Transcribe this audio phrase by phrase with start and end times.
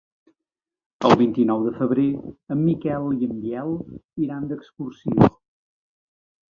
[1.09, 2.07] El vint-i-nou de febrer
[2.57, 3.77] en Miquel i en Biel
[4.27, 5.35] iran d'excursió.